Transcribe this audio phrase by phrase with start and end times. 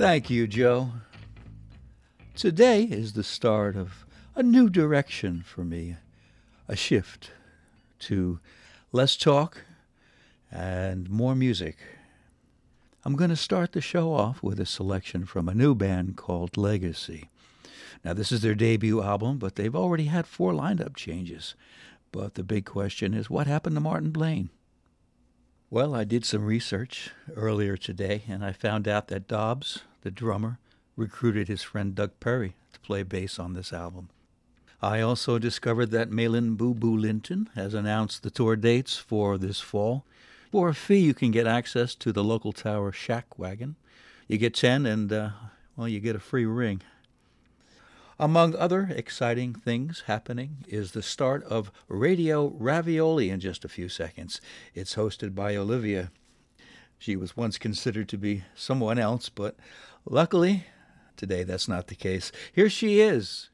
[0.00, 0.92] Thank you, Joe.
[2.34, 5.96] Today is the start of a new direction for me,
[6.66, 7.32] a shift
[7.98, 8.40] to
[8.92, 9.58] less talk
[10.50, 11.76] and more music.
[13.04, 16.56] I'm going to start the show off with a selection from a new band called
[16.56, 17.28] Legacy.
[18.02, 21.54] Now, this is their debut album, but they've already had four lineup changes.
[22.10, 24.48] But the big question is what happened to Martin Blaine?
[25.68, 30.58] Well, I did some research earlier today, and I found out that Dobbs, the drummer,
[30.96, 34.08] recruited his friend Doug Perry to play bass on this album.
[34.82, 39.60] I also discovered that Malin Boo Boo Linton has announced the tour dates for this
[39.60, 40.04] fall.
[40.50, 43.76] For a fee, you can get access to the local tower Shack Wagon.
[44.26, 45.30] You get 10 and, uh,
[45.76, 46.82] well, you get a free ring.
[48.18, 53.88] Among other exciting things happening is the start of Radio Ravioli in just a few
[53.88, 54.40] seconds.
[54.74, 56.10] It's hosted by Olivia.
[57.00, 59.56] She was once considered to be someone else, but
[60.04, 60.66] luckily,
[61.16, 62.30] today that's not the case.
[62.52, 63.49] Here she is